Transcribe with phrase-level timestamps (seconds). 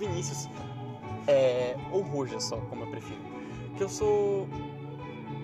[0.00, 0.48] Vinícius,
[1.28, 3.20] é, ou Roja só, como eu prefiro.
[3.76, 4.48] Que eu sou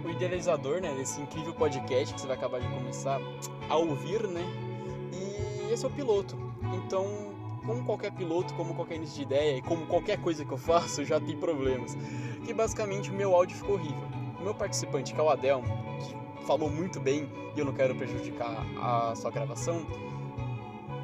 [0.04, 3.20] o idealizador, né, desse incrível podcast que você vai acabar de começar
[3.68, 4.42] a ouvir, né?
[5.12, 6.36] E esse é o piloto.
[6.74, 7.06] Então,
[7.64, 11.04] como qualquer piloto, como qualquer início de ideia e como qualquer coisa que eu faço,
[11.04, 11.96] já tem problemas.
[12.44, 14.08] Que basicamente o meu áudio ficou horrível.
[14.40, 15.66] O meu participante, que é o Adelmo,
[16.00, 19.84] que falou muito bem e eu não quero prejudicar a sua gravação,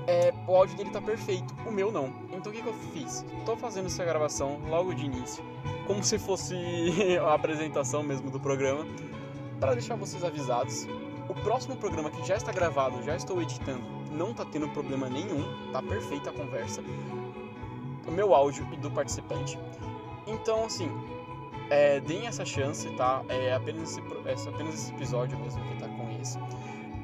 [0.07, 2.13] é, o áudio dele tá perfeito, o meu não.
[2.33, 3.25] Então o que, que eu fiz?
[3.45, 5.45] Tô fazendo essa gravação logo de início,
[5.87, 6.55] como se fosse
[7.25, 8.87] a apresentação mesmo do programa,
[9.61, 10.87] para deixar vocês avisados.
[11.29, 15.45] O próximo programa que já está gravado, já estou editando, não tá tendo problema nenhum,
[15.73, 16.83] tá perfeita a conversa.
[18.07, 19.59] O meu áudio e do participante.
[20.27, 20.91] Então, assim,
[21.71, 23.23] é, deem essa chance, tá?
[23.29, 26.39] É apenas esse, é apenas esse episódio mesmo que tá com isso.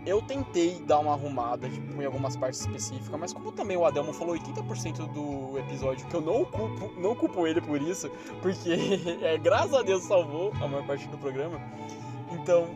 [0.08, 4.10] Eu tentei dar uma arrumada tipo, em algumas partes específicas, mas como também o Adelmo
[4.14, 8.70] falou 80% do episódio, que eu não culpo, não culpo ele por isso, porque
[9.20, 11.60] é, graças a Deus salvou a maior parte do programa.
[12.32, 12.68] Então,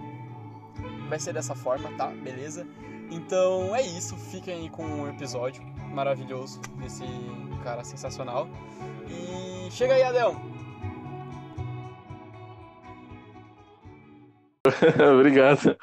[1.08, 2.08] vai ser dessa forma, tá?
[2.08, 2.66] Beleza?
[3.10, 7.05] Então é isso, fiquem aí com um episódio maravilhoso desse
[7.64, 8.47] cara sensacional.
[9.08, 10.38] E chega aí, Adelmo!
[15.19, 15.78] Obrigado.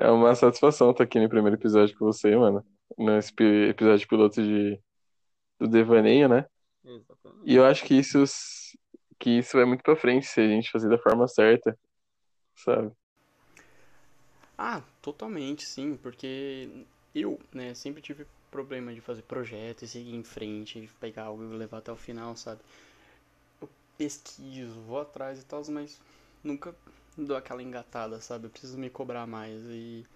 [0.00, 2.64] É uma satisfação estar aqui no primeiro episódio com você, mano.
[2.96, 3.34] Nesse
[3.68, 4.80] episódio piloto de,
[5.58, 6.46] do Devaneio, né?
[6.82, 7.42] Exatamente.
[7.44, 8.24] E eu acho que isso,
[9.18, 11.78] que isso vai muito pra frente se a gente fazer da forma certa,
[12.56, 12.90] sabe?
[14.56, 20.24] Ah, totalmente, sim, porque eu, né, sempre tive problema de fazer projeto e seguir em
[20.24, 22.62] frente, pegar algo e levar até o final, sabe?
[23.60, 23.68] Eu
[23.98, 26.00] pesquiso, vou atrás e tal, mas
[26.42, 26.74] nunca
[27.26, 28.46] dou aquela engatada, sabe?
[28.46, 30.06] Eu preciso me cobrar mais e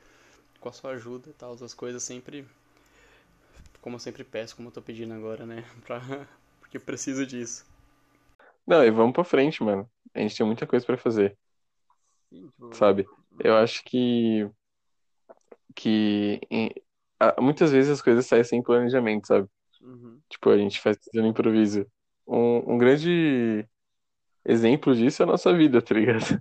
[0.61, 2.47] com a sua ajuda e tal, as coisas sempre
[3.85, 5.63] como eu sempre peço, como eu tô pedindo agora, né?
[5.85, 6.01] Pra...
[6.59, 7.67] Porque eu preciso disso.
[8.67, 9.87] Não, e vamos pra frente, mano.
[10.15, 11.37] A gente tem muita coisa para fazer.
[12.31, 12.75] Sim, tipo...
[12.75, 13.07] Sabe?
[13.39, 14.49] Eu acho que.
[15.75, 16.41] Que.
[17.39, 19.47] Muitas vezes as coisas saem sem planejamento, sabe?
[19.83, 20.19] Uhum.
[20.31, 21.87] Tipo, a gente faz tudo no improviso.
[22.27, 23.69] Um, um grande
[24.45, 26.41] exemplo disso é a nossa vida, tá ligado?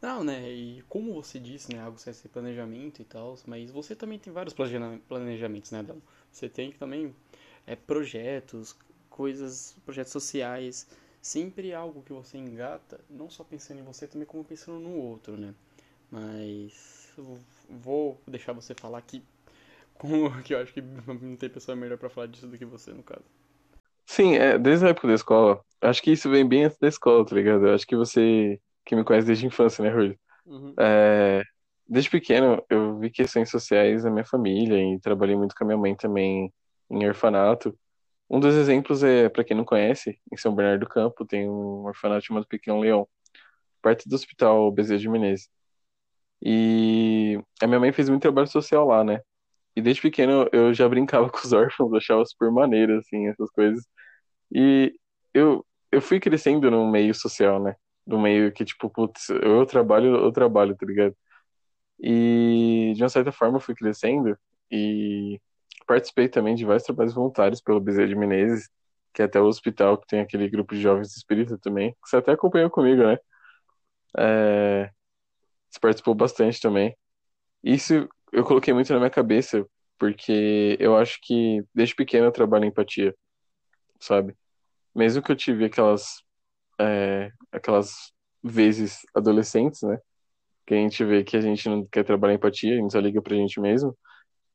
[0.00, 0.50] Não, né?
[0.52, 1.80] E como você disse, né?
[1.80, 4.54] Algo sem ser planejamento e tal, mas você também tem vários
[5.08, 5.96] planejamentos, né, Adão?
[6.30, 7.14] Você tem também
[7.66, 8.76] é, projetos,
[9.08, 10.86] coisas, projetos sociais,
[11.22, 15.38] sempre algo que você engata, não só pensando em você, também como pensando no outro,
[15.38, 15.54] né?
[16.10, 17.08] Mas
[17.70, 19.22] vou deixar você falar aqui,
[19.94, 22.92] como que eu acho que não tem pessoa melhor para falar disso do que você,
[22.92, 23.24] no caso.
[24.06, 27.24] Sim, é, desde a época da escola, acho que isso vem bem antes da escola,
[27.24, 27.66] tá ligado?
[27.66, 30.18] Eu acho que você que me conhece desde a infância, né, Rui?
[30.46, 30.74] Uhum.
[30.78, 31.42] É,
[31.88, 35.78] desde pequeno, eu vi questões sociais na minha família e trabalhei muito com a minha
[35.78, 36.52] mãe também
[36.90, 37.76] em orfanato.
[38.28, 41.84] Um dos exemplos é, para quem não conhece, em São Bernardo do Campo tem um
[41.84, 43.08] orfanato chamado Pequeno Leão,
[43.82, 45.48] perto do Hospital Bezerra de Menezes.
[46.42, 49.20] E a minha mãe fez muito trabalho social lá, né?
[49.76, 53.84] E desde pequeno eu já brincava com os órfãos, achava super maneiro, assim, essas coisas.
[54.52, 54.94] E
[55.34, 57.76] eu, eu fui crescendo num meio social, né?
[58.06, 61.16] do meio que, tipo, putz, eu trabalho, eu trabalho, tá ligado?
[62.00, 64.38] E de uma certa forma eu fui crescendo
[64.70, 65.40] e
[65.86, 68.68] participei também de vários trabalhos voluntários pelo Bezerra de Menezes,
[69.14, 72.16] que é até o hospital que tem aquele grupo de jovens espíritas também, que você
[72.18, 73.18] até acompanhou comigo, né?
[74.18, 74.90] É...
[75.70, 76.96] Você participou bastante também.
[77.62, 79.66] Isso eu coloquei muito na minha cabeça,
[79.98, 83.14] porque eu acho que desde pequeno eu trabalho em empatia,
[84.00, 84.36] sabe?
[84.94, 86.22] Mesmo que eu tive aquelas
[86.80, 88.12] é, aquelas
[88.42, 89.98] vezes adolescentes, né?
[90.66, 93.22] Que a gente vê que a gente não quer trabalhar empatia, a gente só liga
[93.22, 93.96] pra gente mesmo.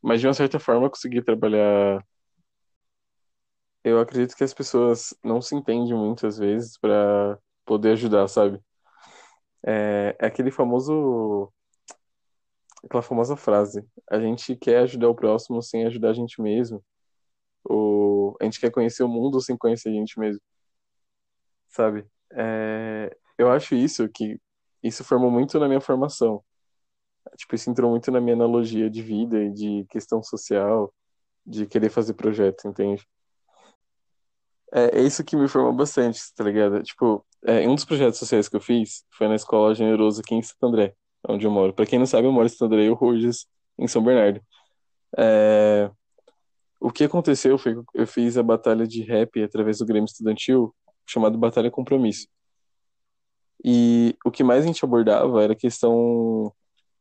[0.02, 2.04] Mas de uma certa forma conseguir trabalhar.
[3.84, 8.60] Eu acredito que as pessoas não se entendem muitas vezes para poder ajudar, sabe?
[9.66, 11.52] É, é aquele famoso.
[12.84, 13.86] Aquela famosa frase.
[14.10, 16.84] A gente quer ajudar o próximo sem ajudar a gente mesmo.
[17.64, 20.42] Ou a gente quer conhecer o mundo sem conhecer a gente mesmo
[21.70, 22.06] sabe?
[22.32, 24.40] É, eu acho isso que
[24.84, 26.44] isso formou muito na minha formação.
[27.38, 30.94] Tipo, isso entrou muito na minha analogia de vida e de questão social,
[31.46, 33.06] de querer fazer projeto, entende?
[34.74, 36.82] É, é isso que me formou bastante, tá ligado?
[36.84, 40.42] Tipo, é, um dos projetos sociais que eu fiz foi na Escola Generosa aqui em
[40.42, 40.96] Santo André,
[41.28, 41.74] onde eu moro.
[41.74, 44.42] Pra quem não sabe, eu moro em Santo André e o Ruges, em São Bernardo.
[45.18, 45.90] É,
[46.80, 50.74] o que aconteceu foi que eu fiz a batalha de rap através do Grêmio Estudantil
[51.06, 52.28] chamado Batalha Compromisso.
[53.64, 56.54] E o que mais a gente abordava era a questão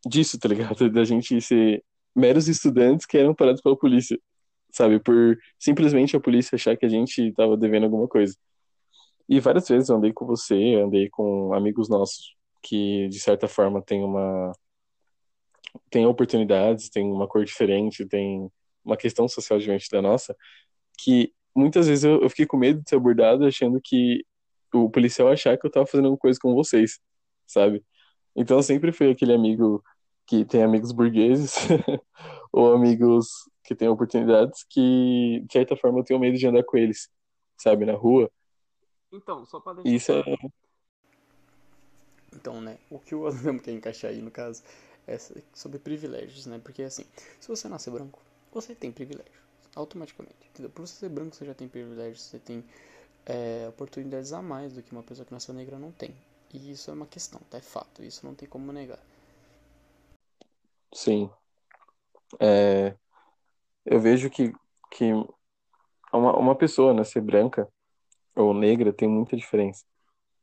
[0.06, 0.88] disso, tá ligado?
[0.90, 4.18] Da gente ser meros estudantes que eram parados pela polícia,
[4.72, 4.98] sabe?
[4.98, 8.34] Por simplesmente a polícia achar que a gente tava devendo alguma coisa.
[9.28, 13.82] E várias vezes eu andei com você, andei com amigos nossos que, de certa forma,
[13.82, 14.52] tem uma.
[15.90, 18.50] tem oportunidades, tem uma cor diferente, tem
[18.84, 20.36] uma questão social diferente da nossa,
[20.98, 24.24] que muitas vezes eu, eu fiquei com medo de ser abordado achando que
[24.72, 27.00] o policial achar que eu tava fazendo alguma coisa com vocês,
[27.46, 27.84] sabe?
[28.36, 29.82] Então eu sempre fui aquele amigo
[30.26, 31.54] que tem amigos burgueses
[32.52, 33.26] ou amigos
[33.64, 37.10] que têm oportunidades que, de certa forma, eu tenho medo de andar com eles,
[37.58, 38.30] sabe, na rua.
[39.12, 39.90] Então, só pra deixar...
[39.90, 40.22] Isso é...
[42.38, 44.62] Então, né, o que o Adam quer encaixar aí, no caso,
[45.06, 45.18] é
[45.52, 46.60] sobre privilégios, né?
[46.62, 47.04] Porque, assim,
[47.40, 48.20] se você nascer branco,
[48.52, 49.36] você tem privilégios,
[49.74, 50.36] automaticamente.
[50.50, 50.70] Entendeu?
[50.70, 52.64] Por você ser branco, você já tem privilégios, você tem
[53.26, 56.14] é, oportunidades a mais do que uma pessoa que nasceu negra não tem.
[56.54, 57.58] E isso é uma questão, tá?
[57.58, 59.00] É fato, isso não tem como negar.
[60.94, 61.30] Sim.
[62.40, 62.96] É,
[63.84, 64.52] eu vejo que,
[64.90, 65.12] que
[66.12, 67.68] uma, uma pessoa nascer branca
[68.36, 69.84] ou negra tem muita diferença.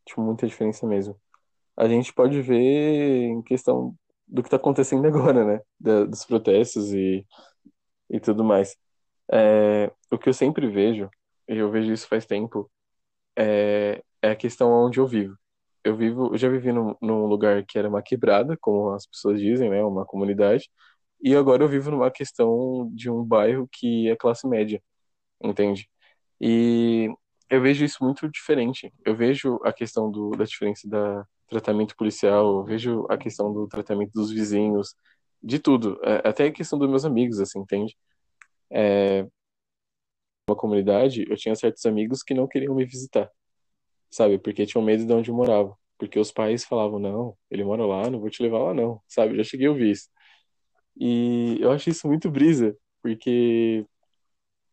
[0.05, 1.19] Tipo, muita diferença mesmo.
[1.77, 3.95] A gente pode ver em questão
[4.27, 5.61] do que está acontecendo agora, né?
[5.79, 7.25] Da, dos protestos e,
[8.09, 8.77] e tudo mais.
[9.31, 11.09] É, o que eu sempre vejo,
[11.47, 12.71] e eu vejo isso faz tempo,
[13.37, 15.37] é, é a questão onde eu vivo.
[15.83, 19.39] Eu vivo, eu já vivi num, num lugar que era uma quebrada, como as pessoas
[19.39, 19.83] dizem, né?
[19.83, 20.69] Uma comunidade.
[21.21, 24.81] E agora eu vivo numa questão de um bairro que é classe média,
[25.43, 25.89] entende?
[26.41, 27.09] E
[27.49, 28.93] eu vejo isso muito diferente.
[29.05, 34.11] Eu vejo a questão do, da diferença da tratamento policial, vejo a questão do tratamento
[34.13, 34.95] dos vizinhos,
[35.41, 37.95] de tudo, é, até a questão dos meus amigos, assim, entende?
[38.71, 39.27] É,
[40.49, 43.29] uma comunidade, eu tinha certos amigos que não queriam me visitar,
[44.09, 44.39] sabe?
[44.39, 45.75] Porque tinham medo de onde eu morava.
[45.97, 49.37] Porque os pais falavam, não, ele mora lá, não vou te levar lá não, sabe?
[49.37, 50.09] Já cheguei a ouvir isso.
[50.97, 53.85] E eu acho isso muito brisa, porque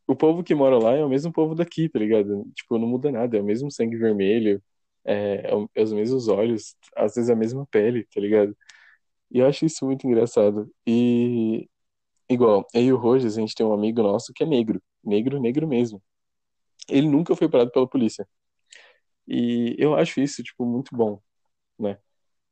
[0.06, 2.44] o povo que mora lá é o mesmo povo daqui, tá ligado?
[2.54, 4.62] Tipo, não muda nada, é o mesmo sangue vermelho,
[5.04, 8.56] é, é os mesmos olhos, às vezes a mesma pele, tá ligado?
[9.30, 10.70] E eu acho isso muito engraçado.
[10.86, 11.68] E,
[12.28, 15.40] igual, eu e o Rogers, a gente tem um amigo nosso que é negro, negro,
[15.40, 16.02] negro mesmo.
[16.88, 18.26] Ele nunca foi parado pela polícia.
[19.26, 21.20] E eu acho isso, tipo, muito bom,
[21.78, 21.98] né?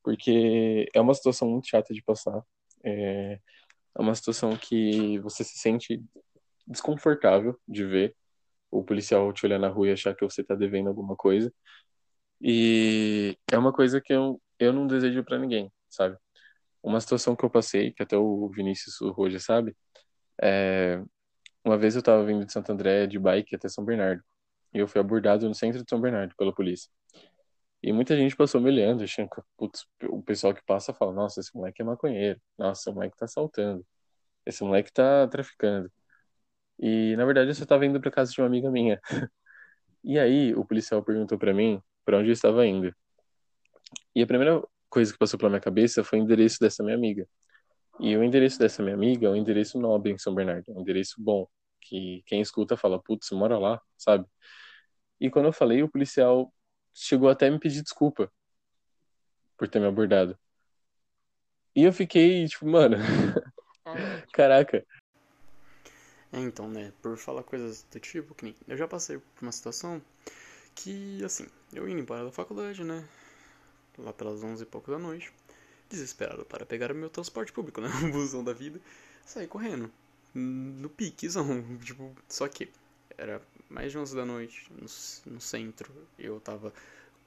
[0.02, 2.42] Porque é uma situação muito chata de passar.
[2.84, 3.40] É,
[3.96, 6.02] é uma situação que você se sente
[6.66, 8.16] desconfortável de ver
[8.70, 11.52] o policial te olhar na rua e achar que você tá devendo alguma coisa.
[12.40, 16.16] E é uma coisa que eu, eu não desejo para ninguém, sabe?
[16.82, 19.76] Uma situação que eu passei, que até o Vinícius Roja sabe,
[20.42, 21.02] é...
[21.64, 24.22] uma vez eu tava vindo de Santo André de bike até São Bernardo.
[24.74, 26.90] E eu fui abordado no centro de São Bernardo pela polícia.
[27.82, 31.40] E muita gente passou me olhando, achando que putz, o pessoal que passa fala: Nossa,
[31.40, 32.40] esse moleque é maconheiro.
[32.58, 33.86] Nossa, esse moleque tá assaltando.
[34.46, 35.90] Esse moleque tá traficando.
[36.78, 39.00] E na verdade eu só tava indo pra casa de uma amiga minha.
[40.04, 42.92] E aí o policial perguntou para mim para onde eu estava indo.
[44.12, 47.24] E a primeira coisa que passou pela minha cabeça foi o endereço dessa minha amiga.
[48.00, 51.14] E o endereço dessa minha amiga é um endereço nobre em São Bernardo, um endereço
[51.22, 51.46] bom,
[51.80, 54.26] que quem escuta fala, putz, mora lá, sabe?
[55.20, 56.52] E quando eu falei, o policial
[56.92, 58.28] chegou até me pedir desculpa
[59.56, 60.36] por ter me abordado.
[61.76, 64.26] E eu fiquei, tipo, mano, é.
[64.34, 64.84] caraca.
[66.32, 69.52] É, então, né, por falar coisas do tipo, que nem eu já passei por uma
[69.52, 70.02] situação
[70.74, 73.06] que, assim, eu indo embora da faculdade, né,
[73.98, 75.32] lá pelas onze e pouco da noite,
[75.88, 78.80] desesperado para pegar o meu transporte público, né, o busão da vida,
[79.24, 79.90] saí correndo,
[80.34, 82.68] no piquezão, tipo, só que
[83.16, 85.92] era mais de 11 da noite, no, no centro.
[86.18, 86.72] Eu tava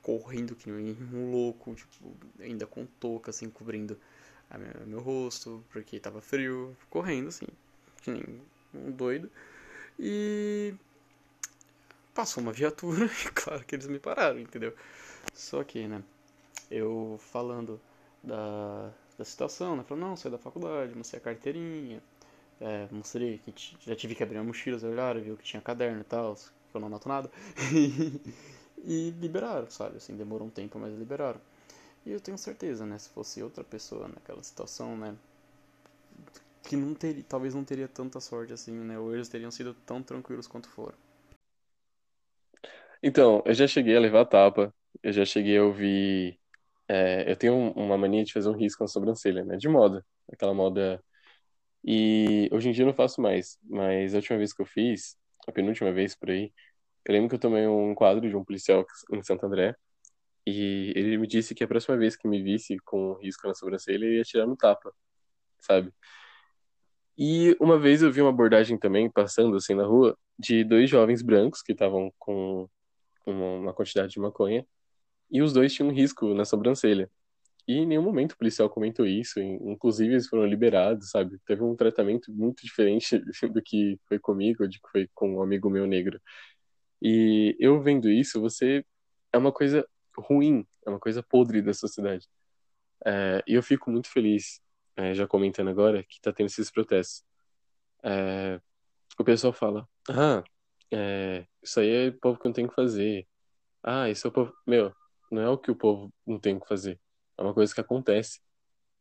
[0.02, 3.98] correndo que nem um louco, tipo, ainda com touca, assim, cobrindo
[4.58, 7.48] minha, meu rosto, porque tava frio, correndo, assim,
[8.02, 8.42] que nem
[8.74, 9.30] um doido.
[10.00, 10.74] E
[12.14, 14.74] passou uma viatura e claro que eles me pararam, entendeu?
[15.34, 16.04] Só que, né,
[16.70, 17.80] eu falando
[18.24, 22.02] da, da situação, né, falando, não, saí da faculdade, mostrei a carteirinha,
[22.62, 26.02] é, mostrei que já tive que abrir a mochila, eles olharam, viu que tinha caderno
[26.02, 27.32] e tal, que eu não anoto nada.
[28.84, 29.98] e liberaram, sabe?
[29.98, 31.40] Assim, demorou um tempo, mas liberaram.
[32.06, 32.98] E eu tenho certeza, né?
[33.00, 35.16] Se fosse outra pessoa naquela situação, né?
[36.64, 39.00] Que não teria, talvez não teria tanta sorte assim, né?
[39.00, 40.96] Ou eles teriam sido tão tranquilos quanto foram.
[43.04, 46.40] Então, eu já cheguei a levar tapa, eu já cheguei a ouvir.
[46.88, 49.58] É, eu tenho uma mania de fazer um risco na sobrancelha, né?
[49.58, 50.06] De moda.
[50.32, 51.04] Aquela moda
[51.84, 55.18] e hoje em dia eu não faço mais, mas a última vez que eu fiz,
[55.48, 56.54] a penúltima vez por aí,
[57.06, 59.76] eu lembro que eu tomei um quadro de um policial em Santo André
[60.48, 63.54] e ele me disse que a próxima vez que me visse com um risco na
[63.56, 64.94] sobrancelha, ele ia tirar no tapa,
[65.60, 65.94] sabe?
[67.18, 71.22] E uma vez eu vi uma abordagem também, passando assim na rua, de dois jovens
[71.22, 72.68] brancos que estavam com
[73.32, 74.66] uma quantidade de maconha,
[75.32, 77.10] e os dois tinham um risco na sobrancelha.
[77.68, 81.40] E em nenhum momento o policial comentou isso, inclusive eles foram liberados, sabe?
[81.46, 83.18] Teve um tratamento muito diferente
[83.54, 86.22] do que foi comigo, de que foi com um amigo meu negro.
[87.02, 88.86] E eu vendo isso, você
[89.32, 89.88] é uma coisa
[90.18, 92.28] ruim, é uma coisa podre da sociedade.
[93.06, 94.62] É, e eu fico muito feliz,
[94.98, 97.24] é, já comentando agora, que tá tendo esses protestos.
[98.04, 98.60] É,
[99.18, 100.44] o pessoal fala, ah,
[100.96, 103.28] é, isso aí é o povo que não tem que fazer.
[103.84, 104.54] Ah, isso é o povo...
[104.68, 104.94] Meu,
[105.32, 107.00] não é o que o povo não tem que fazer.
[107.38, 108.40] É uma coisa que acontece,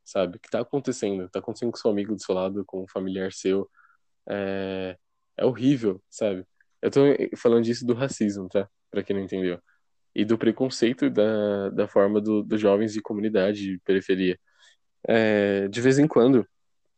[0.05, 0.39] sabe?
[0.39, 1.29] Que tá acontecendo.
[1.29, 3.71] Tá acontecendo com seu amigo do seu lado, com um familiar seu.
[4.29, 4.97] É,
[5.37, 6.47] é horrível, sabe?
[6.81, 7.01] Eu tô
[7.37, 8.69] falando disso do racismo, tá?
[8.91, 9.61] Pra quem não entendeu.
[10.15, 14.39] E do preconceito da, da forma do, dos jovens de comunidade, de periferia.
[15.09, 16.47] É, de vez em quando,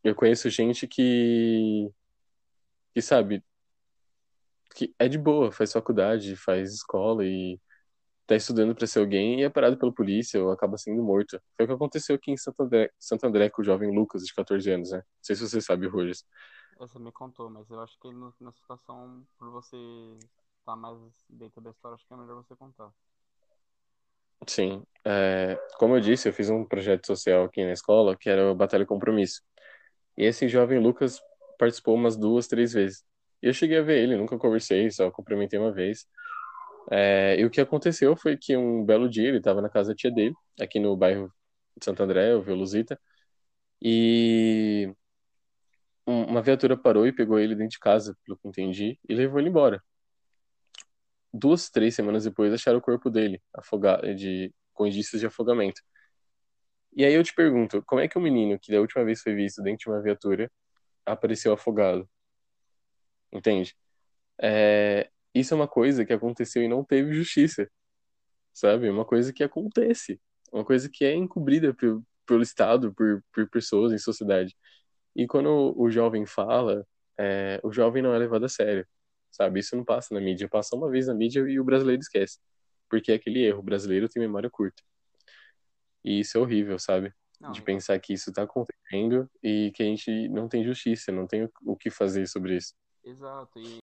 [0.02, 1.90] eu conheço gente que,
[2.94, 3.42] que sabe,
[4.74, 7.60] que é de boa, faz faculdade, faz escola e
[8.26, 11.40] tá estudando para ser alguém e é parado pela polícia ou acaba sendo morto.
[11.56, 14.34] Foi o que aconteceu aqui em Santo André, Santo André com o jovem Lucas, de
[14.34, 14.98] 14 anos, né?
[14.98, 16.24] Não sei se você sabe, Rogers.
[16.78, 19.76] Você me contou, mas eu acho que no, na situação, por você
[20.58, 22.90] estar tá mais dentro da história, acho que é melhor você contar.
[24.46, 24.82] Sim.
[25.04, 28.54] É, como eu disse, eu fiz um projeto social aqui na escola, que era o
[28.54, 29.40] Batalha Compromisso.
[30.16, 31.20] E esse jovem Lucas
[31.58, 33.04] participou umas duas, três vezes.
[33.44, 36.06] E eu cheguei a ver ele, nunca conversei, só cumprimentei uma vez.
[36.90, 39.96] É, e o que aconteceu foi que um belo dia ele estava na casa da
[39.96, 41.32] tia dele, aqui no bairro
[41.76, 42.98] de Santo André, o Veluzita,
[43.82, 44.94] e
[46.06, 49.50] uma viatura parou e pegou ele dentro de casa, pelo que entendi, e levou ele
[49.50, 49.82] embora.
[51.32, 55.82] Duas, três semanas depois acharam o corpo dele, afogado, de, com indícios de afogamento.
[56.96, 59.34] E aí eu te pergunto, como é que um menino que da última vez foi
[59.34, 60.50] visto dentro de uma viatura
[61.06, 62.08] apareceu afogado?
[63.34, 63.76] Entende?
[64.40, 67.68] É, isso é uma coisa que aconteceu e não teve justiça,
[68.52, 68.86] sabe?
[68.86, 70.20] É uma coisa que acontece,
[70.52, 74.56] uma coisa que é encobrida por, pelo Estado, por, por pessoas em sociedade.
[75.16, 76.86] E quando o jovem fala,
[77.18, 78.86] é, o jovem não é levado a sério,
[79.30, 79.60] sabe?
[79.60, 82.38] Isso não passa na mídia, passa uma vez na mídia e o brasileiro esquece,
[82.88, 84.82] porque é aquele erro, o brasileiro tem memória curta.
[86.04, 87.12] E isso é horrível, sabe?
[87.40, 91.26] Não, de pensar que isso está acontecendo e que a gente não tem justiça, não
[91.26, 92.74] tem o que fazer sobre isso.
[93.04, 93.84] Exato, e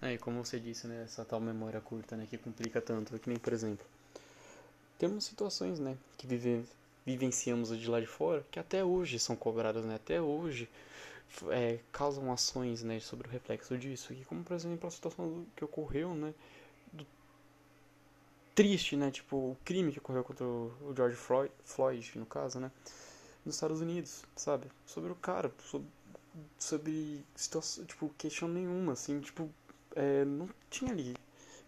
[0.00, 3.28] é, e como você disse, né, essa tal memória curta, né, que complica tanto, que
[3.28, 3.84] nem, por exemplo,
[4.98, 6.64] temos situações, né, que vive,
[7.04, 10.68] vivenciamos de lá de fora, que até hoje são cobradas, né, até hoje
[11.50, 15.64] é, causam ações, né, sobre o reflexo disso, e como, por exemplo, a situação que
[15.64, 16.32] ocorreu, né,
[16.92, 17.04] do
[18.54, 22.70] triste, né, tipo, o crime que ocorreu contra o George Floyd, Floyd no caso, né,
[23.44, 25.88] nos Estados Unidos, sabe, sobre o cara, sobre,
[26.58, 29.48] sobre situação, tipo, questão nenhuma, assim, tipo,
[29.94, 31.16] é, não tinha ali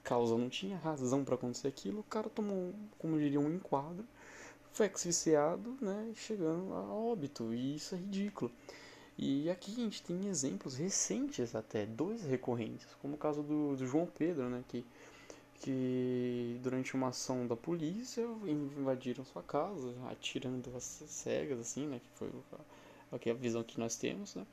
[0.02, 2.00] causa, não tinha razão para acontecer aquilo.
[2.00, 4.04] O cara tomou, como diria, um enquadro,
[4.72, 7.52] foi asfixiado, né, chegando a óbito.
[7.54, 8.50] E isso é ridículo.
[9.18, 13.86] E aqui a gente tem exemplos recentes até, dois recorrentes, como o caso do, do
[13.86, 14.84] João Pedro, né, que,
[15.56, 22.18] que durante uma ação da polícia invadiram sua casa, atirando as cegas, assim, né, que
[22.18, 22.30] foi
[23.10, 24.46] a, a visão que nós temos, né.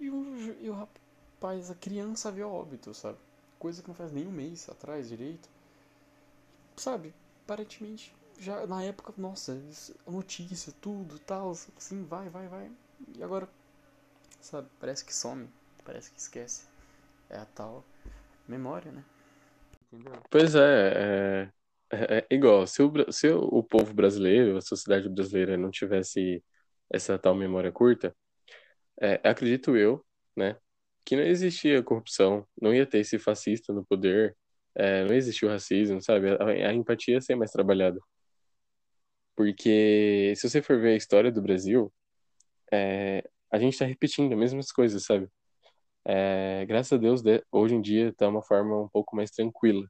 [0.00, 3.18] E o, e o rapaz, a criança a óbito, sabe?
[3.58, 5.48] Coisa que não faz nem um mês atrás direito.
[6.76, 7.14] Sabe?
[7.44, 9.58] Aparentemente, já na época, nossa,
[10.06, 12.70] notícia, tudo, tal, assim, vai, vai, vai.
[13.16, 13.48] E agora,
[14.40, 14.68] sabe?
[14.80, 15.48] Parece que some,
[15.84, 16.66] parece que esquece.
[17.30, 17.84] É a tal
[18.46, 19.04] memória, né?
[19.92, 20.12] Entendeu?
[20.30, 21.50] Pois é,
[21.90, 22.66] é, é, é igual.
[22.66, 26.42] Se o, se o povo brasileiro, a sociedade brasileira não tivesse
[26.90, 28.14] essa tal memória curta,
[29.00, 30.04] é, acredito eu,
[30.36, 30.56] né,
[31.04, 34.36] que não existia corrupção, não ia ter esse fascista no poder,
[34.74, 36.30] é, não existia o racismo, sabe?
[36.32, 38.00] A, a empatia ia ser mais trabalhada.
[39.36, 41.92] Porque se você for ver a história do Brasil,
[42.72, 45.28] é, a gente está repetindo as mesmas coisas, sabe?
[46.06, 47.22] É, graças a Deus,
[47.52, 49.86] hoje em dia está uma forma um pouco mais tranquila,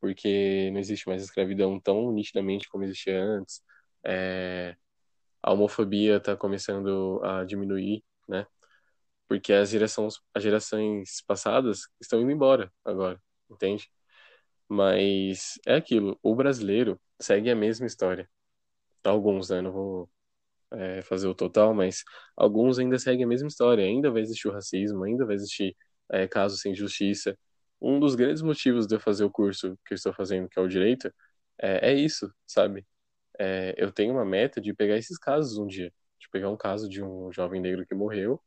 [0.00, 3.62] porque não existe mais escravidão tão nitidamente como existia antes.
[4.06, 4.76] É,
[5.42, 8.46] a homofobia está começando a diminuir, né?
[9.28, 13.90] porque as gerações, as gerações passadas estão indo embora agora, entende?
[14.68, 18.28] Mas é aquilo, o brasileiro segue a mesma história.
[19.04, 19.62] Alguns, né?
[19.62, 20.10] Não vou
[20.72, 22.04] é, fazer o total, mas
[22.36, 23.84] alguns ainda seguem a mesma história.
[23.84, 25.76] Ainda vai existir o racismo, ainda vai existir
[26.10, 27.38] é, casos sem justiça.
[27.80, 30.62] Um dos grandes motivos de eu fazer o curso que eu estou fazendo, que é
[30.62, 31.12] o direito,
[31.60, 32.86] é, é isso, sabe?
[33.38, 36.88] É, eu tenho uma meta de pegar esses casos um dia de pegar um caso
[36.88, 38.40] de um jovem negro que morreu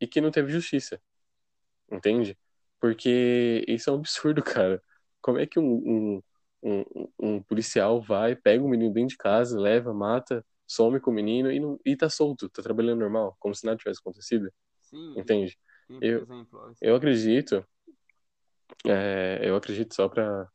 [0.00, 1.00] e que não teve justiça.
[1.90, 2.36] Entende?
[2.80, 4.82] Porque isso é um absurdo, cara.
[5.20, 6.22] Como é que um, um,
[6.62, 11.14] um, um policial vai, pega um menino dentro de casa, leva, mata, some com o
[11.14, 14.52] menino e, não, e tá solto, tá trabalhando normal, como se nada tivesse acontecido?
[14.80, 15.18] Sim.
[15.18, 15.58] Entende?
[16.00, 17.66] Eu, exemplo, eu acredito,
[18.86, 20.46] é, eu acredito só pra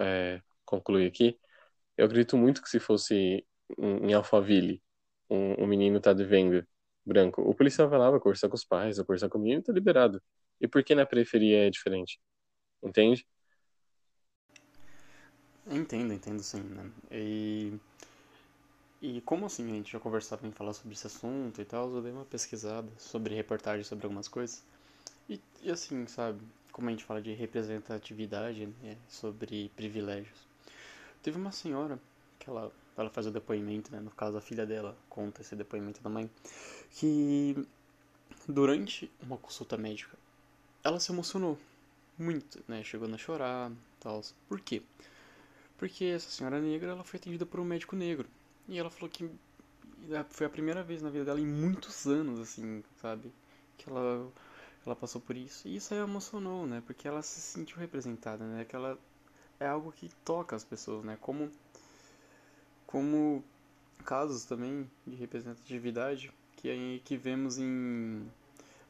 [0.00, 1.38] é, concluir aqui,
[1.96, 3.44] eu acredito muito que se fosse
[3.78, 4.82] em Alphaville,
[5.30, 6.66] um, um menino tá devendo
[7.04, 9.60] branco, o policial vai lá, vai conversar com os pais, vai conversar com o menino
[9.60, 10.22] e tá liberado.
[10.60, 12.20] E por que na periferia é diferente?
[12.82, 13.26] Entende?
[15.66, 16.90] Entendo, entendo sim, né?
[17.10, 17.72] E,
[19.00, 22.02] e como assim a gente já conversava em falar sobre esse assunto e tal, eu
[22.02, 24.62] dei uma pesquisada sobre reportagens sobre algumas coisas.
[25.28, 30.53] E, e assim, sabe, como a gente fala de representatividade, né, sobre privilégios.
[31.24, 31.98] Teve uma senhora
[32.38, 36.02] que ela, ela faz o depoimento, né, no caso a filha dela conta esse depoimento
[36.02, 36.30] da mãe,
[36.90, 37.66] que
[38.46, 40.18] durante uma consulta médica
[40.84, 41.58] ela se emocionou
[42.18, 44.20] muito, né, chegou a chorar, tal.
[44.46, 44.82] Por quê?
[45.78, 48.28] Porque essa senhora negra, ela foi atendida por um médico negro.
[48.68, 49.30] E ela falou que
[50.28, 53.32] foi a primeira vez na vida dela em muitos anos, assim, sabe?
[53.78, 54.30] Que ela
[54.84, 55.66] ela passou por isso.
[55.66, 56.82] E isso aí emocionou, né?
[56.86, 58.66] Porque ela se sentiu representada, né?
[58.66, 58.98] Que ela
[59.64, 61.16] é algo que toca as pessoas, né?
[61.20, 61.50] Como
[62.86, 63.42] como
[64.04, 68.30] casos também de representatividade que que vemos em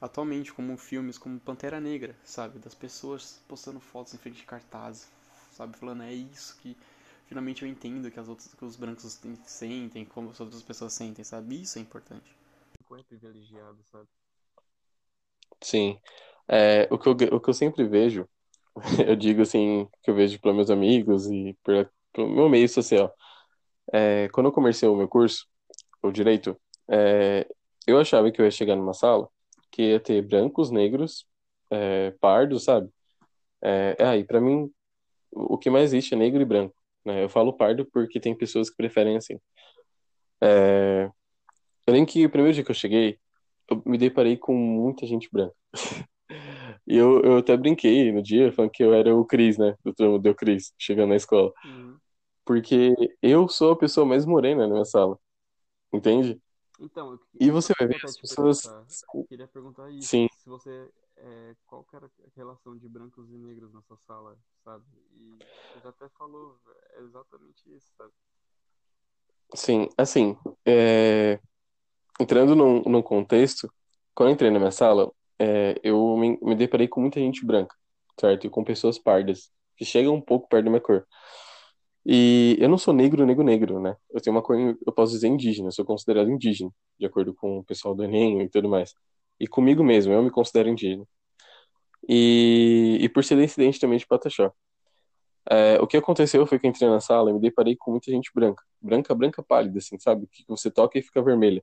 [0.00, 5.08] atualmente como filmes como Pantera Negra, sabe, das pessoas postando fotos em frente de cartazes,
[5.52, 6.76] sabe, falando é isso que
[7.26, 11.24] finalmente eu entendo que as outras que os brancos sentem, como as outras pessoas sentem,
[11.24, 11.62] sabe?
[11.62, 12.36] Isso é importante.
[12.92, 14.06] É privilegiado, sabe?
[15.60, 15.98] Sim.
[16.46, 18.28] É, o, que eu, o que eu sempre vejo,
[19.06, 23.12] eu digo assim, que eu vejo pelos meus amigos e pelo, meu meio social.
[23.92, 25.46] É, quando eu comecei o meu curso,
[26.02, 26.56] o direito,
[26.88, 27.46] é,
[27.86, 29.28] eu achava que eu ia chegar numa sala
[29.70, 31.26] que ia ter brancos, negros,
[31.70, 32.88] é, pardos, sabe?
[33.62, 34.70] É, aí, é, para mim,
[35.32, 36.74] o que mais existe é negro e branco.
[37.04, 37.24] Né?
[37.24, 39.38] Eu falo pardo porque tem pessoas que preferem assim.
[40.40, 41.10] É,
[41.86, 43.18] eu lembro que o primeiro dia que eu cheguei,
[43.70, 45.54] eu me deparei com muita gente branca.
[46.86, 49.74] E eu, eu até brinquei no dia, falando que eu era o Cris, né?
[49.84, 51.52] Do do Cris, chegando na escola.
[51.64, 51.96] Uhum.
[52.44, 55.18] Porque eu sou a pessoa mais morena na minha sala.
[55.92, 56.40] Entende?
[56.78, 58.64] Então, e você vai ver as pessoas.
[59.14, 60.08] Eu queria perguntar isso.
[60.08, 60.28] Sim.
[60.36, 60.90] Se você.
[61.16, 64.84] É, qual era a relação de brancos e negros na sua sala, sabe?
[65.12, 65.38] E
[65.72, 66.58] você até falou
[66.96, 68.12] é exatamente isso, sabe?
[69.54, 70.36] Sim, assim.
[70.66, 71.38] É...
[72.20, 73.72] Entrando num, num contexto,
[74.12, 77.74] quando eu entrei na minha sala, é, eu me, me deparei com muita gente branca,
[78.20, 78.46] certo?
[78.46, 81.06] E com pessoas pardas, que chegam um pouco perto da minha cor.
[82.06, 83.96] E eu não sou negro, negro, negro, né?
[84.10, 87.58] Eu tenho uma cor, eu posso dizer indígena, eu sou considerado indígena, de acordo com
[87.58, 88.94] o pessoal do Enem e tudo mais.
[89.40, 91.06] E comigo mesmo, eu me considero indígena.
[92.08, 94.52] E, e por ser incidente também de Pataxó.
[95.50, 98.10] É, o que aconteceu foi que eu entrei na sala e me deparei com muita
[98.10, 98.62] gente branca.
[98.80, 100.26] Branca, branca pálida, assim, sabe?
[100.30, 101.62] Que você toca e fica vermelha.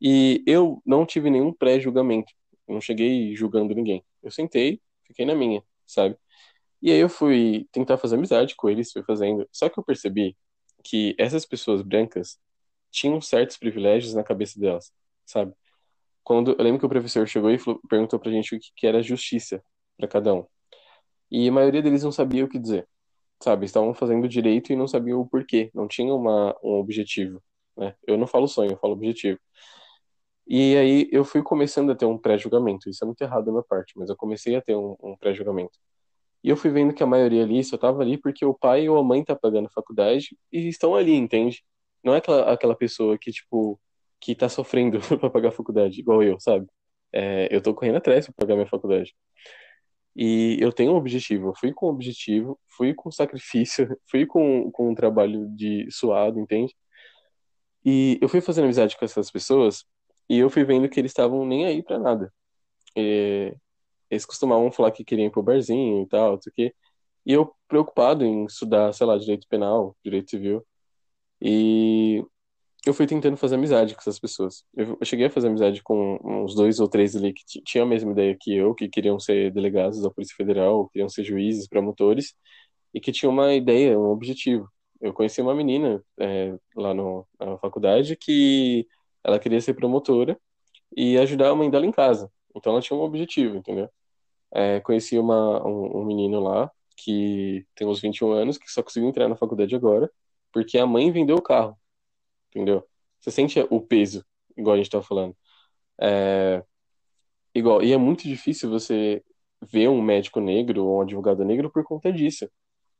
[0.00, 2.32] E eu não tive nenhum pré-julgamento.
[2.68, 4.04] Eu não cheguei julgando ninguém.
[4.22, 6.16] Eu sentei, fiquei na minha, sabe?
[6.82, 9.48] E aí eu fui tentar fazer amizade com eles, fui fazendo.
[9.52, 10.36] Só que eu percebi
[10.84, 12.38] que essas pessoas brancas
[12.90, 14.92] tinham certos privilégios na cabeça delas,
[15.26, 15.52] sabe?
[16.24, 18.86] Quando eu lembro que o professor chegou e falou, perguntou pra gente o que, que
[18.86, 19.62] era justiça
[19.96, 20.46] para cada um.
[21.30, 22.88] E a maioria deles não sabia o que dizer,
[23.42, 23.66] sabe?
[23.66, 27.42] Estavam fazendo direito e não sabiam o porquê, não tinham uma, um objetivo,
[27.76, 27.94] né?
[28.06, 29.38] Eu não falo sonho, eu falo objetivo.
[30.48, 32.88] E aí eu fui começando a ter um pré-julgamento.
[32.88, 35.78] Isso é muito errado da minha parte, mas eu comecei a ter um, um pré-julgamento.
[36.42, 38.98] E eu fui vendo que a maioria ali só tava ali porque o pai ou
[38.98, 41.62] a mãe tá pagando faculdade e estão ali, entende?
[42.02, 43.78] Não é aquela, aquela pessoa que, tipo,
[44.20, 46.66] que tá sofrendo pra pagar a faculdade, igual eu, sabe?
[47.12, 49.14] É, eu tô correndo atrás pra pagar minha faculdade.
[50.16, 54.70] E eu tenho um objetivo, eu fui com um objetivo, fui com sacrifício, fui com,
[54.72, 56.74] com um trabalho de suado, entende?
[57.84, 59.84] E eu fui fazendo amizade com essas pessoas
[60.28, 62.32] e eu fui vendo que eles estavam nem aí pra nada.
[62.96, 63.54] E
[64.10, 66.74] eles costumavam falar que queriam ir pro barzinho e tal, não sei o quê.
[67.26, 70.66] E eu preocupado em estudar, sei lá, direito penal, direito civil.
[71.40, 72.24] E
[72.86, 74.64] eu fui tentando fazer amizade com essas pessoas.
[74.74, 78.12] Eu, cheguei a fazer amizade com uns dois ou três ali que tinham a mesma
[78.12, 82.34] ideia que eu, que queriam ser delegados da Polícia Federal, queriam ser juízes, promotores,
[82.94, 84.68] e que tinham uma ideia, um objetivo.
[85.00, 88.86] Eu conheci uma menina é, lá no, na faculdade que
[89.24, 90.38] ela queria ser promotora
[90.96, 92.30] e ajudar a mãe dela em casa.
[92.54, 93.88] Então ela tinha um objetivo, entendeu?
[94.52, 99.08] É, conheci uma, um, um, menino lá que tem uns 21 anos, que só conseguiu
[99.08, 100.10] entrar na faculdade agora,
[100.52, 101.78] porque a mãe vendeu o carro,
[102.50, 102.84] entendeu?
[103.20, 104.24] Você sente o peso,
[104.56, 105.36] igual a gente tava falando.
[106.00, 106.64] É,
[107.54, 109.22] igual, e é muito difícil você
[109.62, 112.50] ver um médico negro ou um advogado negro por conta disso,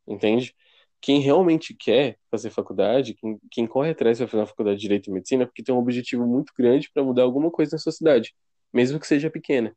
[0.06, 0.54] entende?
[1.00, 5.10] Quem realmente quer fazer faculdade, quem, quem corre atrás para fazer uma faculdade de Direito
[5.10, 8.34] e Medicina, porque tem um objetivo muito grande para mudar alguma coisa na sociedade,
[8.72, 9.74] mesmo que seja pequena.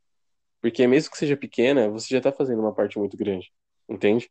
[0.61, 3.51] Porque mesmo que seja pequena, você já está fazendo uma parte muito grande,
[3.89, 4.29] entende?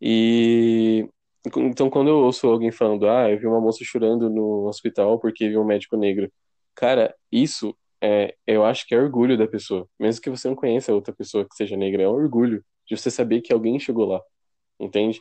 [0.00, 1.08] E
[1.56, 5.48] então quando eu ouço alguém falando, ah, eu vi uma moça chorando no hospital porque
[5.48, 6.32] viu um médico negro,
[6.74, 9.88] cara, isso é, eu acho que é orgulho da pessoa.
[9.98, 13.10] Mesmo que você não conheça outra pessoa que seja negra, é um orgulho de você
[13.10, 14.20] saber que alguém chegou lá,
[14.80, 15.20] entende?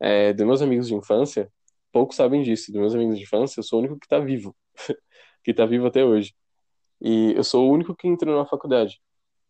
[0.00, 1.50] É, dos meus amigos de infância,
[1.92, 2.72] poucos sabem disso.
[2.72, 4.56] Dos meus amigos de infância, eu sou o único que está vivo,
[5.44, 6.34] que está vivo até hoje.
[7.00, 9.00] E eu sou o único que entrou na faculdade,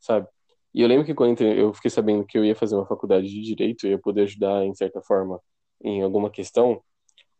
[0.00, 0.28] sabe?
[0.74, 3.40] E eu lembro que quando eu fiquei sabendo que eu ia fazer uma faculdade de
[3.42, 5.40] direito, eu ia poder ajudar em certa forma
[5.82, 6.82] em alguma questão,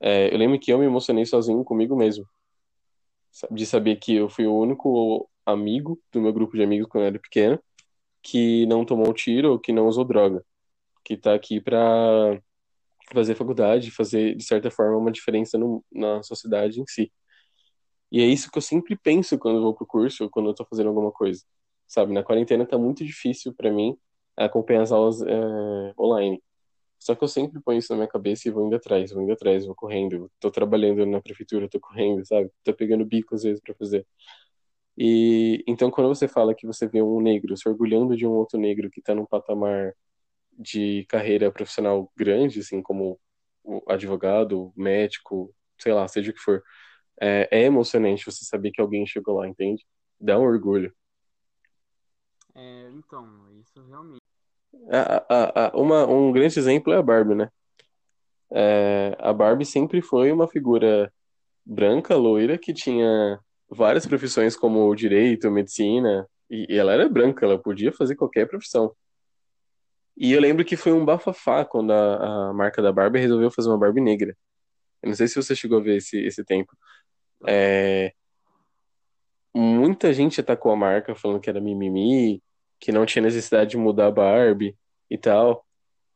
[0.01, 2.25] é, eu lembro que eu me emocionei sozinho comigo mesmo
[3.51, 7.09] de saber que eu fui o único amigo do meu grupo de amigos quando eu
[7.09, 7.61] era pequeno
[8.23, 10.44] que não tomou tiro ou que não usou droga,
[11.05, 12.40] que tá aqui para
[13.12, 17.12] fazer faculdade, fazer de certa forma uma diferença no, na sociedade em si.
[18.11, 20.64] E é isso que eu sempre penso quando vou pro curso ou quando eu tô
[20.64, 21.42] fazendo alguma coisa.
[21.87, 23.97] Sabe, na quarentena tá muito difícil para mim
[24.37, 26.42] acompanhar as aulas é, online.
[26.99, 29.33] Só que eu sempre ponho isso na minha cabeça e vou indo atrás, vou indo
[29.33, 30.31] atrás, vou correndo.
[30.40, 32.51] Tô trabalhando na prefeitura, tô correndo, sabe?
[32.64, 34.07] Tô pegando bico às vezes para fazer.
[34.97, 38.59] E então quando você fala que você vê um negro se orgulhando de um outro
[38.59, 39.94] negro que tá num patamar
[40.59, 43.18] de carreira profissional grande, assim como
[43.87, 46.62] advogado, médico, sei lá, seja o que for,
[47.21, 49.87] é, é emocionante você saber que alguém chegou lá, entende?
[50.21, 50.92] Dá um orgulho.
[52.55, 53.27] É, então,
[53.61, 54.18] isso realmente
[54.90, 57.51] a, a, a, uma, um grande exemplo é a Barbie, né?
[58.51, 61.12] É, a Barbie sempre foi uma figura
[61.64, 67.59] branca, loira, que tinha várias profissões como direito, medicina, e, e ela era branca, ela
[67.59, 68.94] podia fazer qualquer profissão.
[70.18, 73.68] E eu lembro que foi um bafafá quando a, a marca da Barbie resolveu fazer
[73.68, 74.37] uma Barbie negra.
[75.02, 76.76] Eu não sei se você chegou a ver esse, esse tempo.
[77.46, 78.12] É,
[79.54, 82.42] muita gente atacou a marca falando que era mimimi,
[82.81, 84.76] que não tinha necessidade de mudar a Barbie
[85.09, 85.64] e tal.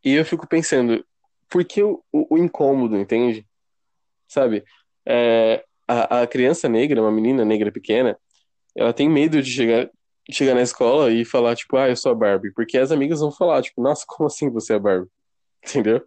[0.04, 1.04] E eu fico pensando,
[1.48, 3.46] por que o, o, o incômodo, entende?
[4.26, 4.64] Sabe?
[5.06, 8.18] É, a, a criança negra, uma menina negra pequena,
[8.76, 9.88] ela tem medo de chegar,
[10.30, 12.52] chegar na escola e falar, tipo, ah, eu sou a Barbie.
[12.52, 15.10] Porque as amigas vão falar, tipo, nossa, como assim você é a Barbie?
[15.64, 16.04] Entendeu?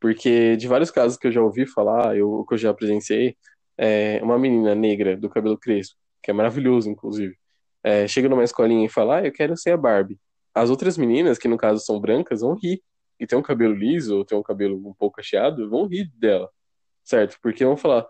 [0.00, 3.36] Porque de vários casos que eu já ouvi falar, eu, que eu já presenciei,
[3.76, 7.36] é uma menina negra do cabelo crespo, que é maravilhoso, inclusive
[7.82, 10.18] é, chega numa escolinha e fala, ah, eu quero ser a Barbie.
[10.54, 12.82] As outras meninas, que no caso são brancas, vão rir.
[13.20, 16.48] E tem um cabelo liso, ou tem um cabelo um pouco cacheado, vão rir dela.
[17.04, 17.38] Certo?
[17.42, 18.06] Porque vão falar,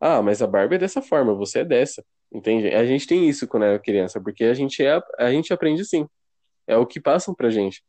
[0.00, 2.04] ah, mas a Barbie é dessa forma, você é dessa.
[2.32, 2.68] Entende?
[2.68, 6.06] A gente tem isso quando é criança, porque a gente, é, a gente aprende sim.
[6.66, 7.82] É o que passam pra gente.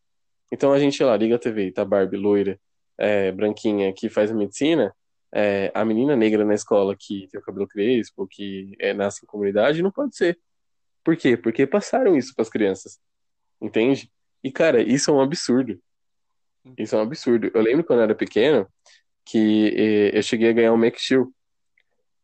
[0.51, 2.59] Então a gente lá, liga a TV, tá Barbie loira,
[2.97, 4.93] é, branquinha, que faz medicina,
[5.33, 9.27] é, a menina negra na escola que tem o cabelo crespo, que é, nasce em
[9.27, 10.39] comunidade, não pode ser.
[11.03, 11.37] Por quê?
[11.37, 12.99] Porque passaram isso para as crianças.
[13.61, 14.11] Entende?
[14.43, 15.79] E, cara, isso é um absurdo.
[16.77, 17.51] Isso é um absurdo.
[17.53, 18.67] Eu lembro quando eu era pequeno
[19.25, 21.31] que eh, eu cheguei a ganhar um Mac Steel.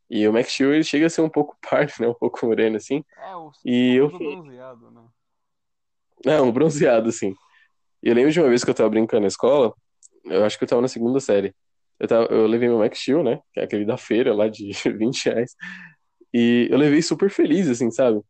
[0.10, 2.08] E o Mac Steel, ele chega a ser um pouco pardo, né?
[2.08, 3.04] Um pouco moreno, assim.
[3.18, 4.10] É, o e eu...
[4.10, 4.91] bronzeado,
[6.26, 6.41] né?
[6.41, 7.34] Um bronzeado, assim.
[8.02, 9.74] Eu lembro de uma vez que eu tava brincando na escola,
[10.26, 11.56] eu acho que eu tava na segunda série.
[12.00, 13.39] Eu, tava, eu levei meu Mac Steel, né?
[13.54, 15.56] Que é aquele da feira lá de 20 reais.
[16.34, 18.22] E eu levei super feliz, assim, sabe?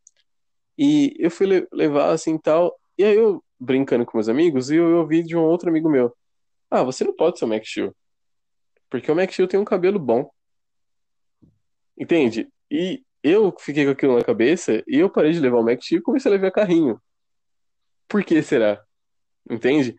[0.77, 2.77] E eu fui levar assim tal.
[2.97, 6.15] E aí eu, brincando com meus amigos, e eu ouvi de um outro amigo meu:
[6.69, 7.95] Ah, você não pode ser o Max Steel.
[8.89, 10.29] Porque o Max Steel tem um cabelo bom.
[11.97, 12.47] Entende?
[12.69, 15.99] E eu fiquei com aquilo na cabeça e eu parei de levar o Max Steel
[15.99, 17.01] e comecei a levar carrinho.
[18.07, 18.83] Por que será?
[19.49, 19.95] Entende?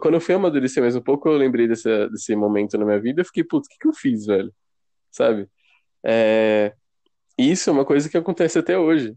[0.00, 3.20] Quando eu fui amadurecer mais um pouco, eu lembrei desse, desse momento na minha vida.
[3.20, 4.52] Eu fiquei, putz, o que, que eu fiz, velho?
[5.10, 5.48] Sabe?
[6.04, 6.74] É...
[7.36, 9.14] Isso é uma coisa que acontece até hoje.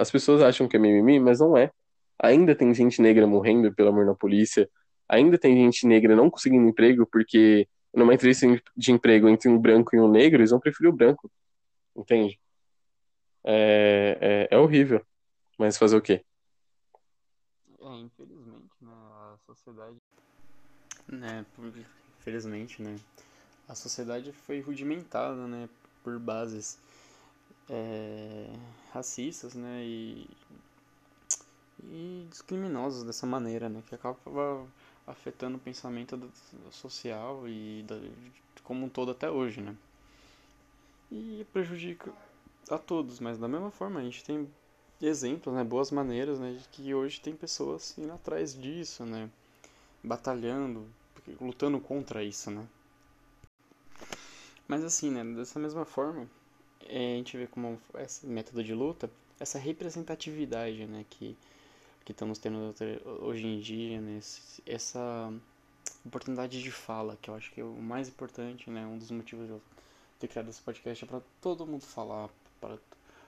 [0.00, 1.70] As pessoas acham que é mimimi, mas não é.
[2.18, 4.68] Ainda tem gente negra morrendo pelo amor na polícia.
[5.08, 8.46] Ainda tem gente negra não conseguindo emprego porque numa entrevista
[8.76, 11.30] de emprego entre um branco e um negro, eles vão preferir o branco.
[11.96, 12.38] Entende?
[13.44, 15.04] É, é, é horrível.
[15.58, 16.24] Mas fazer o quê?
[17.80, 19.96] É, infelizmente, né, a sociedade...
[21.08, 21.46] Né,
[22.18, 22.96] infelizmente, né,
[23.66, 25.68] a sociedade foi rudimentada, né,
[26.04, 26.78] por bases
[27.68, 28.46] é,
[28.92, 30.28] racistas, né, e,
[31.84, 34.66] e discriminosos dessa maneira, né, que acaba
[35.08, 36.18] afetando o pensamento
[36.70, 37.96] social e da,
[38.62, 39.74] como um todo até hoje, né.
[41.10, 42.12] e prejudica
[42.70, 44.48] a todos, mas da mesma forma a gente tem
[45.00, 49.30] exemplos, né, boas maneiras, né, de que hoje tem pessoas indo atrás disso, né,
[50.02, 50.86] batalhando,
[51.40, 52.66] lutando contra isso, né.
[54.66, 56.28] Mas assim, né, dessa mesma forma,
[56.86, 61.36] é, a gente vê como esse método de luta, essa representatividade, né, que
[62.08, 62.74] que estamos tendo
[63.20, 64.18] hoje em dia, né,
[64.64, 65.30] essa
[66.06, 69.44] oportunidade de fala, que eu acho que é o mais importante, né, um dos motivos
[69.44, 69.60] de eu
[70.18, 72.30] ter criado esse podcast é para todo mundo falar,
[72.62, 72.78] para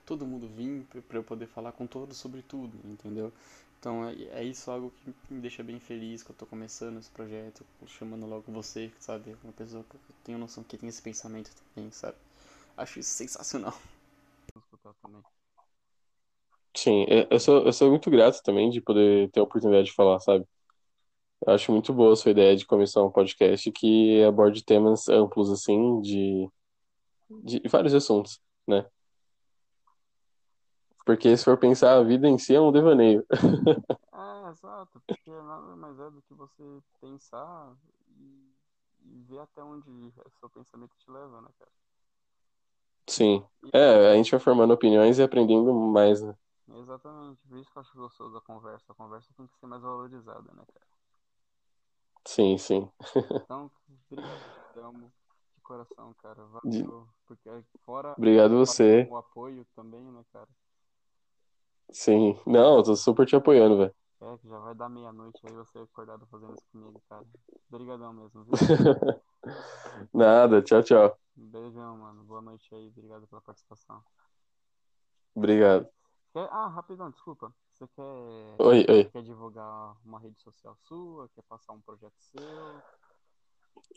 [0.07, 3.31] todo mundo vir, para eu poder falar com todos sobre tudo, entendeu?
[3.79, 7.11] Então é, é, isso algo que me deixa bem feliz que eu tô começando esse
[7.11, 9.37] projeto, chamando logo você, sabe?
[9.45, 12.17] Uma pessoa que eu tenho noção que tem esse pensamento também, sabe?
[12.79, 13.79] Acho isso sensacional.
[16.83, 20.19] Sim, eu sou, eu sou muito grato também de poder ter a oportunidade de falar,
[20.19, 20.47] sabe?
[21.47, 25.51] Eu acho muito boa a sua ideia de começar um podcast que aborde temas amplos,
[25.51, 26.49] assim, de,
[27.45, 28.87] de vários assuntos, né?
[31.05, 33.27] Porque se for pensar, a vida em si é um devaneio.
[34.13, 36.63] É, exato, porque nada mais é do que você
[36.99, 37.77] pensar
[38.19, 38.55] e,
[39.05, 41.71] e ver até onde o seu pensamento te leva, né, cara?
[43.07, 43.45] Sim.
[43.71, 46.35] É, a gente vai formando opiniões e aprendendo mais, né?
[46.75, 48.93] Exatamente, por isso que eu acho gostoso da conversa.
[48.93, 50.87] A conversa tem que ser mais valorizada, né, cara?
[52.27, 52.89] Sim, sim.
[53.45, 53.71] Então,
[54.07, 55.13] obrigado
[55.57, 56.45] de coração, cara.
[56.47, 57.09] Valeu.
[57.27, 57.51] Porque
[57.85, 59.07] fora Obrigado você.
[59.09, 60.49] o apoio também, né, cara?
[61.93, 62.37] Sim.
[62.47, 63.95] Não, eu tô super te apoiando, velho.
[64.21, 67.25] É, que já vai dar meia-noite aí você acordado fazendo isso comigo, cara.
[67.71, 68.55] Obrigadão mesmo, viu?
[70.15, 71.19] Nada, tchau, tchau.
[71.37, 72.23] Beijão, mano.
[72.25, 72.89] Boa noite aí.
[72.89, 74.03] Obrigado pela participação.
[75.35, 75.91] Obrigado.
[76.33, 76.49] Quer...
[76.51, 77.53] Ah, rapidão, desculpa.
[77.73, 78.57] Você quer...
[78.59, 79.05] Oi, oi.
[79.05, 81.29] quer divulgar uma rede social sua?
[81.35, 82.83] Quer passar um projeto seu?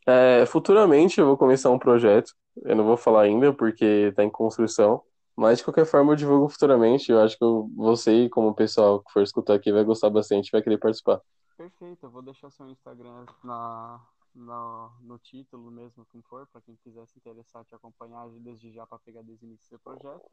[0.07, 2.33] É, futuramente eu vou começar um projeto.
[2.63, 5.03] Eu não vou falar ainda porque tá em construção.
[5.35, 7.11] Mas de qualquer forma eu divulgo futuramente.
[7.11, 10.51] Eu acho que eu, você, como o pessoal que for escutar aqui, vai gostar bastante
[10.51, 11.21] vai querer participar.
[11.57, 13.99] Perfeito, eu vou deixar seu Instagram na,
[14.33, 18.85] na, no título mesmo, como for, para quem quiser se interessar, te acompanhar desde já
[18.85, 20.25] para pegar desde o início do seu projeto.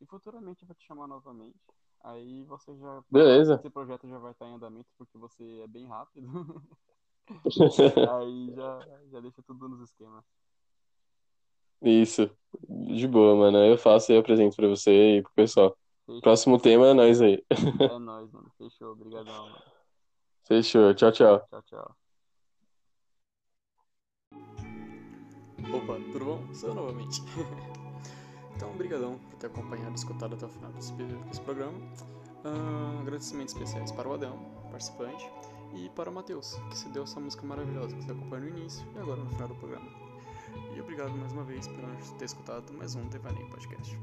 [0.00, 1.58] E futuramente eu vou te chamar novamente.
[2.02, 3.02] Aí você já.
[3.10, 3.54] Beleza.
[3.54, 6.28] Esse projeto já vai estar em andamento porque você é bem rápido.
[8.20, 8.78] Aí já,
[9.10, 10.24] já deixa tudo nos esquemas.
[11.82, 12.30] Isso.
[12.68, 13.58] De boa, mano.
[13.58, 15.76] Eu faço e apresento pra você e pro pessoal.
[16.06, 16.20] Fechou.
[16.20, 17.44] Próximo tema é nós aí.
[17.50, 18.50] É nós, mano.
[18.56, 18.92] Fechou.
[18.92, 19.62] Obrigadão, mano.
[20.46, 20.94] Fechou.
[20.94, 21.46] Tchau, tchau.
[21.48, 22.05] Tchau, tchau.
[25.72, 26.54] Opa, tudo bom?
[26.54, 27.22] Sou novamente.
[28.54, 31.76] então, obrigadão por ter acompanhado e escutado até o final desse, desse programa.
[32.44, 34.38] Uh, agradecimentos especiais para o Adão,
[34.70, 35.28] participante,
[35.74, 38.86] e para o Matheus, que se deu essa música maravilhosa que você acompanhou no início
[38.94, 39.90] e agora no final do programa.
[40.74, 43.98] E obrigado mais uma vez por ter escutado mais um Devaneio Podcast.